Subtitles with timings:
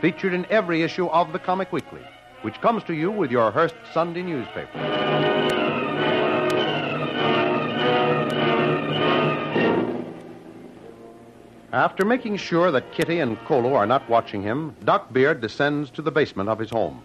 [0.00, 2.02] featured in every issue of the Comic Weekly,
[2.42, 4.78] which comes to you with your Hearst Sunday newspaper.
[11.72, 16.02] After making sure that Kitty and Kolu are not watching him, Doc Beard descends to
[16.02, 17.02] the basement of his home.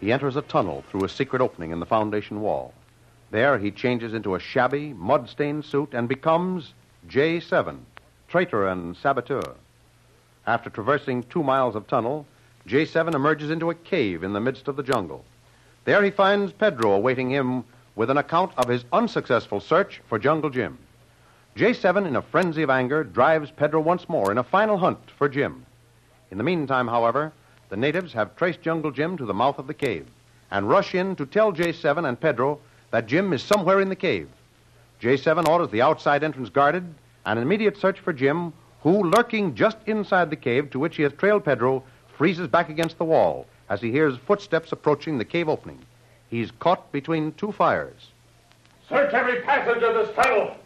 [0.00, 2.72] He enters a tunnel through a secret opening in the foundation wall.
[3.30, 6.72] There he changes into a shabby, mud stained suit and becomes
[7.08, 7.78] J7,
[8.28, 9.54] traitor and saboteur.
[10.46, 12.26] After traversing two miles of tunnel,
[12.68, 15.24] J7 emerges into a cave in the midst of the jungle.
[15.84, 17.64] There he finds Pedro awaiting him
[17.94, 20.78] with an account of his unsuccessful search for Jungle Jim.
[21.56, 25.28] J7, in a frenzy of anger, drives Pedro once more in a final hunt for
[25.28, 25.64] Jim.
[26.30, 27.32] In the meantime, however,
[27.68, 30.06] the natives have traced Jungle Jim to the mouth of the cave
[30.50, 32.58] and rush in to tell J7 and Pedro
[32.90, 34.28] that Jim is somewhere in the cave.
[35.00, 36.82] J7 orders the outside entrance guarded
[37.26, 41.02] and an immediate search for Jim, who, lurking just inside the cave to which he
[41.02, 41.82] has trailed Pedro,
[42.16, 45.78] freezes back against the wall as he hears footsteps approaching the cave opening.
[46.30, 48.10] He's caught between two fires.
[48.88, 50.56] Search every passage of this tunnel.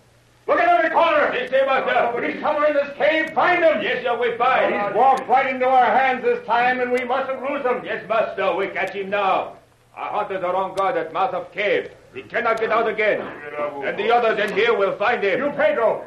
[0.46, 1.32] Look at every corner.
[1.34, 2.24] Yes, sir, master.
[2.24, 3.82] If he's somewhere in this cave, find him.
[3.82, 4.74] Yes, sir, we find.
[4.74, 7.84] He's walked right into our hands this time, and we mustn't lose him.
[7.84, 9.56] Yes, master, we catch him now.
[9.94, 11.90] Our hunters are on guard at mouth of cave.
[12.14, 13.20] He cannot get out again.
[13.20, 15.38] And the others in here will find him.
[15.38, 16.04] You, Pedro,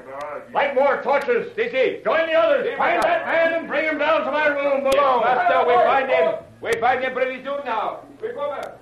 [0.54, 1.48] light more torches.
[1.56, 2.04] Sissy.
[2.04, 2.68] Join the others.
[2.72, 5.22] Si, Find that man and bring him down to my room Yes, below.
[5.22, 6.34] master, we find him.
[6.62, 8.00] We find him pretty soon now.
[8.22, 8.78] We go back.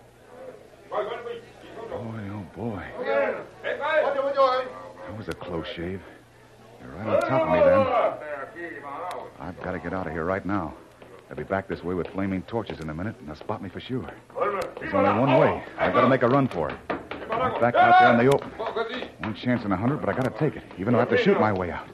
[0.89, 2.83] Boy, oh boy.
[3.63, 4.15] Hey, guys.
[4.15, 6.01] That was a close shave.
[6.81, 7.87] You're right on top of me then.
[9.39, 10.73] I've got to get out of here right now.
[11.27, 13.69] They'll be back this way with flaming torches in a minute, and they'll spot me
[13.69, 14.09] for sure.
[14.79, 15.63] There's only one way.
[15.77, 16.75] I've got to make a run for it.
[17.29, 18.51] Right back out there in the open.
[19.35, 21.17] Chance in a hundred, but I got to take it, even though I have to
[21.17, 21.87] shoot my way out.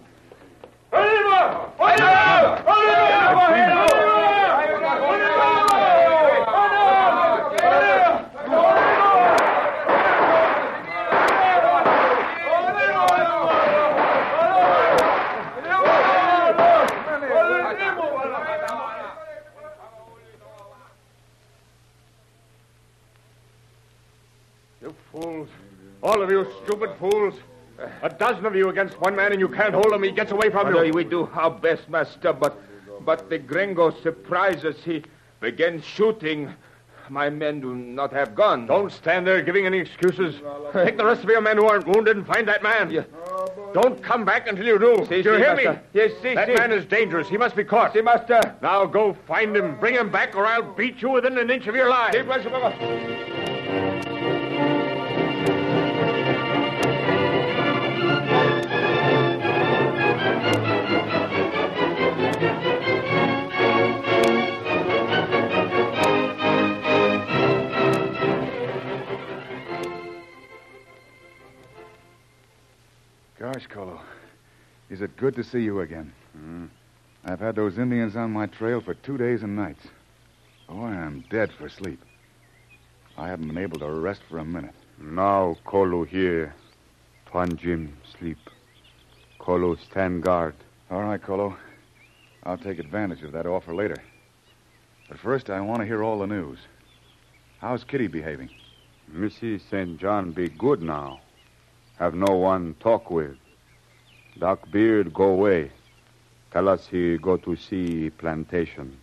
[26.45, 26.53] You
[26.99, 27.09] fools.
[27.09, 27.35] All of you stupid fools.
[28.03, 30.03] A dozen of you against one man, and you can't hold him.
[30.03, 30.93] He gets away from you.
[30.93, 32.61] we do our best, master, but
[33.05, 34.77] but the gringo surprises.
[34.83, 35.03] He
[35.39, 36.53] begins shooting.
[37.09, 38.67] My men do not have guns.
[38.67, 40.41] Don't stand there giving any excuses.
[40.73, 42.89] Take the rest of your men who aren't wounded and find that man.
[42.89, 43.03] Yeah.
[43.75, 45.05] Don't come back until you do.
[45.07, 45.79] Si, do you si, hear me?
[45.93, 46.53] Yes, si, That si.
[46.55, 47.29] man is dangerous.
[47.29, 47.93] He must be caught.
[47.93, 48.39] Si, master.
[48.61, 51.75] Now go find him, bring him back, or I'll beat you within an inch of
[51.75, 52.15] your life.
[73.55, 73.97] Gosh, Kolu.
[74.89, 76.11] Is it good to see you again?
[76.37, 76.65] Mm-hmm.
[77.23, 79.87] I've had those Indians on my trail for two days and nights.
[80.67, 82.01] Oh, I am dead for sleep.
[83.17, 84.75] I haven't been able to rest for a minute.
[84.99, 86.53] Now Kolu here.
[87.31, 88.39] Tuan Jim sleep.
[89.39, 90.55] Kolu stand guard.
[90.91, 91.55] All right, Kolu.
[92.43, 94.03] I'll take advantage of that offer later.
[95.07, 96.59] But first, I want to hear all the news.
[97.59, 98.49] How's Kitty behaving?
[99.07, 99.97] Missy St.
[99.97, 101.21] John be good now.
[101.99, 103.37] Have no one talk with.
[104.37, 105.71] Doc Beard go away.
[106.51, 108.97] Tell us he go to see plantation.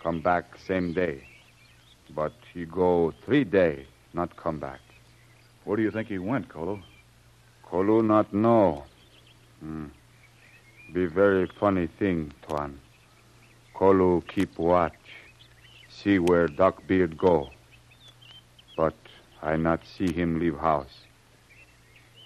[0.00, 1.26] Come back same day.
[2.14, 4.80] But he go three day, not come back.
[5.64, 6.80] Where do you think he went, Kolu?
[7.64, 8.84] Kolu not know.
[9.60, 9.86] Hmm.
[10.92, 12.78] Be very funny thing, Tuan.
[13.74, 14.92] Kolu keep watch.
[15.88, 17.50] See where Doc Beard go.
[18.76, 18.94] But
[19.42, 21.04] I not see him leave house.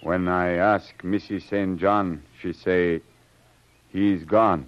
[0.01, 1.79] When I ask Missy St.
[1.79, 3.01] John, she say
[3.89, 4.67] he's gone.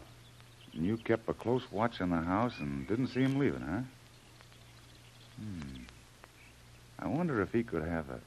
[0.74, 3.82] And You kept a close watch on the house and didn't see him leaving, huh?
[5.38, 5.84] Hmm.
[7.00, 8.20] I wonder if he could have a.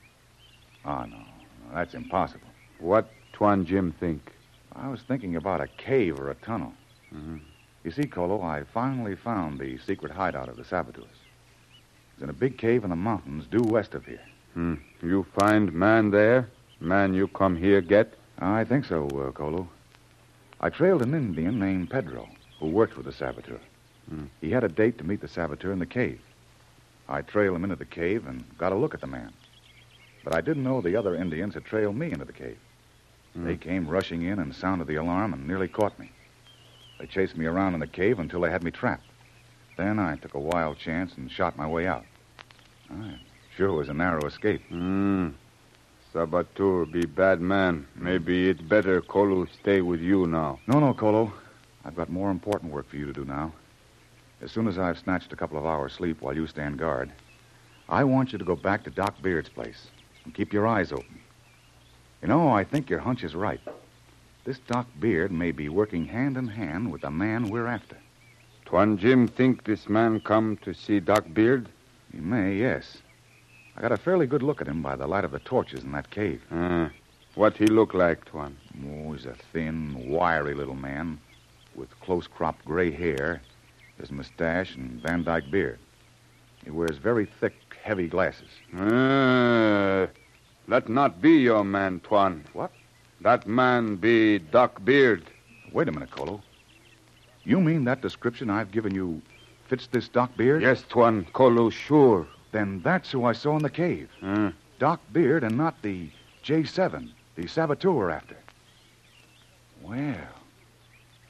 [0.84, 1.16] Oh, no.
[1.18, 2.48] no that's impossible.
[2.80, 4.32] What Tuan Jim think?
[4.74, 6.72] I was thinking about a cave or a tunnel.
[7.14, 7.40] Mhm.
[7.84, 11.06] You see, Kolu, I finally found the secret hideout of the saboteurs.
[12.14, 14.24] It's in a big cave in the mountains due west of here.
[14.54, 14.74] Hmm.
[15.02, 16.48] You find man there?
[16.80, 18.14] Man you come here get?
[18.38, 19.66] I think so, uh, Kolu.
[20.60, 22.28] I trailed an Indian named Pedro
[22.58, 23.60] who worked with the saboteur.
[24.08, 24.24] Hmm.
[24.40, 26.20] He had a date to meet the saboteur in the cave.
[27.08, 29.32] I trailed him into the cave and got a look at the man.
[30.24, 32.58] But I didn't know the other Indians had trailed me into the cave.
[33.34, 33.44] Hmm.
[33.44, 36.10] They came rushing in and sounded the alarm and nearly caught me.
[36.98, 39.06] They chased me around in the cave until they had me trapped.
[39.76, 42.04] Then I took a wild chance and shot my way out.
[42.90, 43.18] I
[43.56, 44.62] sure was a narrow escape.
[44.68, 45.30] Hmm.
[46.14, 47.88] Sabatur be bad man.
[47.96, 50.60] Maybe it's better Kolu stay with you now.
[50.68, 51.32] No, no, Kolu.
[51.84, 53.52] I've got more important work for you to do now.
[54.40, 57.10] As soon as I've snatched a couple of hours' sleep while you stand guard,
[57.88, 59.88] I want you to go back to Doc Beard's place
[60.24, 61.18] and keep your eyes open.
[62.22, 63.60] You know, I think your hunch is right.
[64.44, 67.96] This Doc Beard may be working hand in hand with the man we're after.
[68.66, 71.68] Tuan Jim think this man come to see Doc Beard?
[72.12, 72.98] He may, yes.
[73.76, 75.92] I got a fairly good look at him by the light of the torches in
[75.92, 76.42] that cave.
[76.50, 76.88] Uh,
[77.34, 78.56] what he look like, Tuan?
[78.86, 81.18] Oh, he's a thin, wiry little man
[81.74, 83.42] with close cropped gray hair,
[83.98, 85.78] his mustache, and Van Dyke beard.
[86.62, 88.48] He wears very thick, heavy glasses.
[88.72, 90.06] Uh,
[90.68, 92.44] that not be your man, Tuan.
[92.52, 92.70] What?
[93.20, 95.24] That man be Doc Beard.
[95.72, 96.40] Wait a minute, Kolu.
[97.44, 99.20] You mean that description I've given you
[99.66, 100.62] fits this Doc Beard?
[100.62, 101.26] Yes, Tuan.
[101.32, 102.26] Kolu sure.
[102.54, 104.08] Then that's who I saw in the cave.
[104.22, 106.08] Uh, Doc Beard and not the
[106.44, 108.36] J7, the saboteur we're after.
[109.82, 110.28] Well,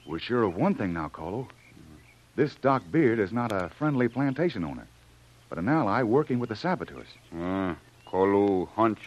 [0.06, 1.48] we're sure of one thing now, Kolu.
[2.36, 4.86] This Doc Beard is not a friendly plantation owner,
[5.48, 7.08] but an ally working with the saboteurs.
[7.34, 7.74] uh,
[8.74, 9.00] hunch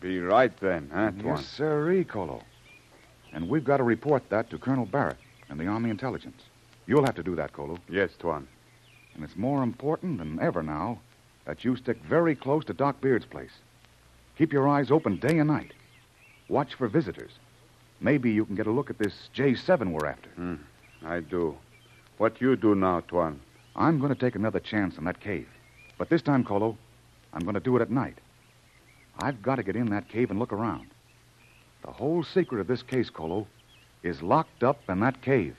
[0.00, 1.36] be right then, huh, Tuan?
[1.36, 2.42] Yes, sirree, Kolu.
[3.32, 6.42] And we've got to report that to Colonel Barrett and the Army Intelligence.
[6.88, 7.78] You'll have to do that, Kolu.
[7.88, 8.48] Yes, Tuan.
[9.14, 10.98] And it's more important than ever now
[11.50, 13.50] that you stick very close to Doc Beard's place.
[14.38, 15.72] Keep your eyes open day and night.
[16.48, 17.32] Watch for visitors.
[18.00, 20.30] Maybe you can get a look at this J7 we're after.
[20.30, 20.54] Hmm.
[21.04, 21.56] I do.
[22.18, 23.40] What you do now, Tuan?
[23.74, 25.48] I'm going to take another chance on that cave.
[25.98, 26.76] But this time, Kolu,
[27.32, 28.18] I'm going to do it at night.
[29.18, 30.86] I've got to get in that cave and look around.
[31.84, 33.44] The whole secret of this case, Kolu,
[34.04, 35.56] is locked up in that cave.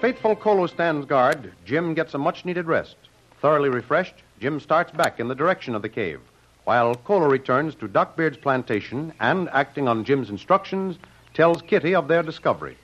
[0.00, 2.96] Faithful Kolu stands guard, Jim gets a much needed rest.
[3.42, 6.20] Thoroughly refreshed, Jim starts back in the direction of the cave,
[6.64, 10.96] while Kolu returns to Doc Beard's plantation and, acting on Jim's instructions,
[11.34, 12.78] tells Kitty of their discovery.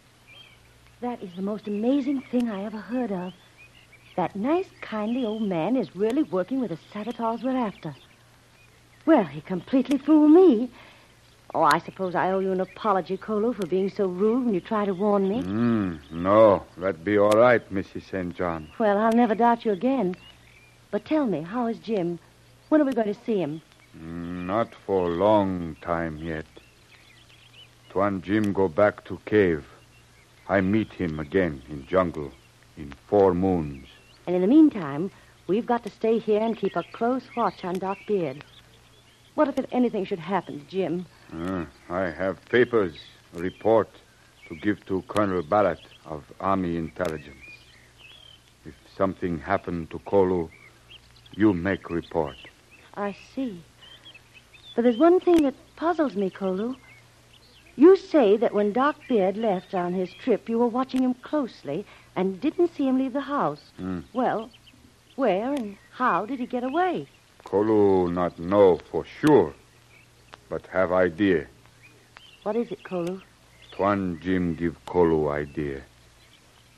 [1.00, 3.32] That is the most amazing thing I ever heard of.
[4.16, 7.94] That nice, kindly old man is really working with the saboteurs we're after.
[9.06, 10.70] Well, he completely fooled me.
[11.54, 14.60] Oh, I suppose I owe you an apology, Kolu, for being so rude when you
[14.60, 15.42] tried to warn me.
[15.42, 18.02] Mm, no, that'd be all right, Mrs.
[18.10, 18.34] St.
[18.36, 18.68] John.
[18.78, 20.16] Well, I'll never doubt you again.
[20.90, 22.18] But tell me, how is Jim?
[22.68, 23.62] When are we going to see him?
[23.96, 26.46] Mm, not for long time yet.
[27.90, 29.64] Tuan Jim go back to cave.
[30.48, 32.32] I meet him again in jungle
[32.76, 33.86] in four moons.
[34.26, 35.10] And in the meantime,
[35.46, 38.44] we've got to stay here and keep a close watch on Doc Beard.
[39.34, 41.06] What if anything should happen to Jim?
[41.33, 42.97] Uh, I have papers,
[43.37, 43.88] a report
[44.49, 47.37] to give to Colonel Barrett of Army Intelligence.
[48.64, 50.49] If something happened to Kolu,
[51.33, 52.37] you make report.
[52.95, 53.62] I see.
[54.75, 56.76] But there's one thing that puzzles me, Kolu.
[57.76, 61.85] You say that when Doc Beard left on his trip, you were watching him closely
[62.14, 63.61] and didn't see him leave the house.
[63.76, 64.00] Hmm.
[64.14, 64.50] Well,
[65.16, 67.06] where and how did he get away?
[67.45, 69.54] Kolu not know for sure,
[70.48, 71.46] but have idea.
[72.42, 73.20] What is it, Kolu?
[73.72, 75.82] Tuan Jim give Kolu idea.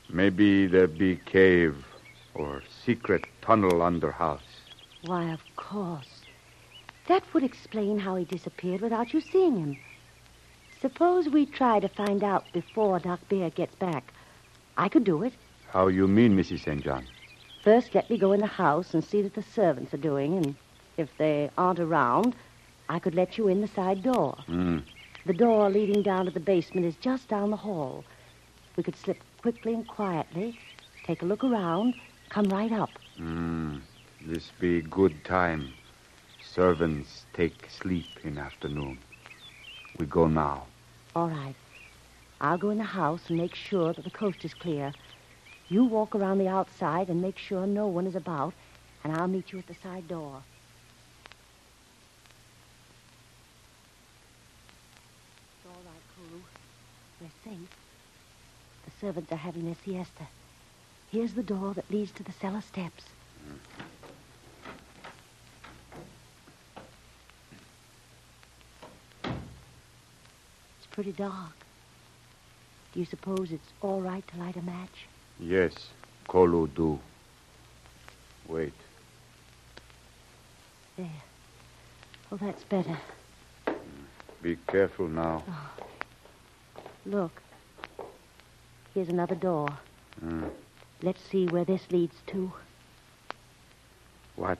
[0.09, 1.85] Maybe there be cave
[2.33, 4.41] or secret tunnel under house.
[5.05, 6.21] Why, of course.
[7.07, 9.77] That would explain how he disappeared without you seeing him.
[10.81, 14.13] Suppose we try to find out before Doc Bear gets back.
[14.77, 15.33] I could do it.
[15.71, 16.63] How you mean, Mrs.
[16.63, 16.83] St.
[16.83, 17.05] John?
[17.63, 20.55] First, let me go in the house and see that the servants are doing, and
[20.97, 22.35] if they aren't around,
[22.89, 24.35] I could let you in the side door.
[24.47, 24.79] Hmm.
[25.25, 28.03] The door leading down to the basement is just down the hall.
[28.75, 30.59] We could slip quickly and quietly,
[31.03, 31.93] take a look around,
[32.29, 32.89] come right up.
[33.17, 33.77] Hmm.
[34.25, 35.71] This be good time.
[36.43, 38.97] Servants take sleep in afternoon.
[39.97, 40.65] We go now.
[41.15, 41.55] All right.
[42.41, 44.93] I'll go in the house and make sure that the coast is clear.
[45.67, 48.53] You walk around the outside and make sure no one is about,
[49.03, 50.41] and I'll meet you at the side door.
[55.63, 56.41] It's Kulu.
[57.21, 57.69] We're safe.
[58.85, 60.27] The servants are having their siesta.
[61.11, 63.03] Here's the door that leads to the cellar steps.
[69.23, 71.53] It's pretty dark.
[72.93, 75.07] Do you suppose it's all right to light a match?
[75.39, 75.73] Yes,
[76.27, 76.99] Kolu do.
[78.47, 78.73] Wait.
[80.97, 81.07] There.
[82.31, 82.97] Oh, that's better.
[84.41, 85.43] Be careful now.
[85.47, 85.78] Oh.
[87.09, 87.41] Look.
[88.93, 89.67] Here's another door.
[90.19, 90.43] Hmm.
[91.01, 92.51] Let's see where this leads to.
[94.37, 94.59] Watch.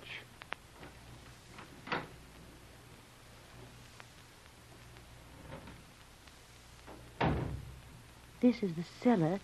[8.42, 9.40] This is the cellar.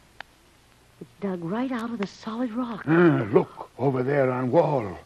[1.01, 2.85] It's dug right out of the solid rock.
[2.87, 4.97] Ah, look, over there on wall.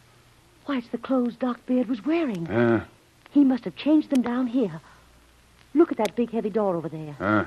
[0.66, 2.46] Why, it's the clothes Doc Beard was wearing.
[2.50, 2.86] Ah,
[3.30, 4.80] He must have changed them down here.
[5.74, 7.14] Look at that big heavy door over there.
[7.18, 7.44] Huh?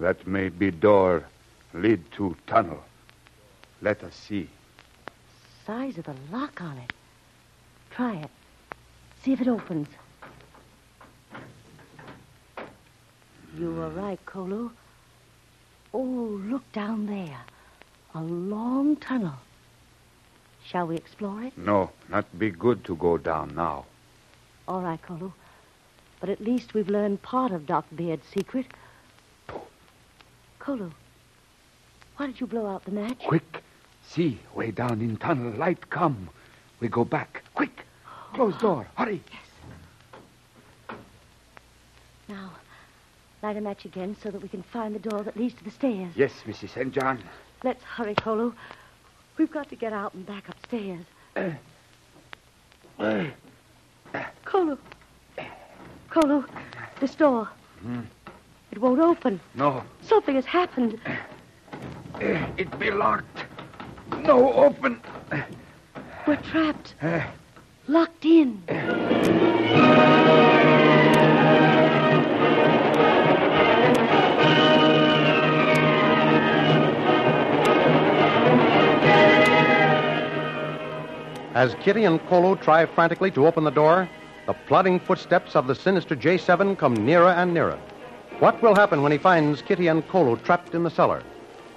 [0.00, 1.24] That may be door
[1.74, 2.82] lead to tunnel.
[3.82, 4.48] Let us see.
[5.66, 6.92] Size of the lock on it.
[7.90, 8.30] Try it.
[9.22, 9.88] See if it opens.
[13.58, 14.70] You were right, Kolu.
[15.92, 17.40] Oh, look down there.
[18.14, 19.34] A long tunnel.
[20.64, 21.58] Shall we explore it?
[21.58, 23.84] No, not be good to go down now.
[24.66, 25.32] All right, Kolu.
[26.20, 28.66] But at least we've learned part of Doc Beard's secret.
[30.60, 30.92] Kolu,
[32.16, 33.18] why did you blow out the match?
[33.26, 33.62] quick.
[34.06, 36.28] See, way down in tunnel, light come.
[36.80, 37.42] We go back.
[37.54, 37.84] Quick.
[38.34, 38.86] Close door.
[38.96, 39.22] Hurry.
[39.30, 40.98] Yes.
[42.28, 42.52] Now,
[43.42, 45.70] light a match again so that we can find the door that leads to the
[45.70, 46.12] stairs.
[46.16, 46.70] Yes, Mrs.
[46.70, 46.92] St.
[46.92, 47.22] John.
[47.62, 48.52] Let's hurry, Kolu.
[49.38, 51.04] We've got to get out and back upstairs.
[51.36, 51.52] Eh.
[52.98, 53.30] Eh.
[54.44, 54.76] Kolu.
[56.10, 56.44] Kolu,
[57.00, 57.48] this door.
[57.80, 58.00] Hmm.
[58.72, 59.40] It won't open.
[59.54, 60.98] No, Something has happened.
[62.20, 63.44] eh, it be locked.
[64.22, 65.00] No, open.
[66.26, 66.94] We're trapped.
[67.02, 67.24] Eh,
[67.88, 68.62] Locked in.
[81.54, 84.08] As Kitty and Kolu try frantically to open the door,
[84.46, 87.78] the plodding footsteps of the sinister J7 come nearer and nearer.
[88.40, 91.22] What will happen when he finds Kitty and Kolu trapped in the cellar?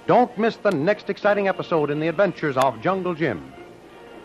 [0.06, 3.52] Don't miss the next exciting episode in the adventures of Jungle Jim.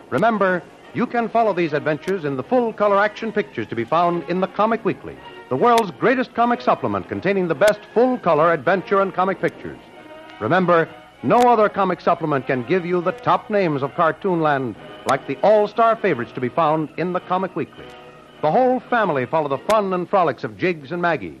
[0.08, 4.24] Remember, You can follow these adventures in the full color action pictures to be found
[4.28, 5.16] in the Comic Weekly,
[5.48, 9.78] the world's greatest comic supplement containing the best full color adventure and comic pictures.
[10.40, 10.88] Remember,
[11.22, 14.74] no other comic supplement can give you the top names of Cartoonland
[15.06, 17.86] like the all star favorites to be found in the Comic Weekly.
[18.40, 21.40] The whole family follow the fun and frolics of Jiggs and Maggie,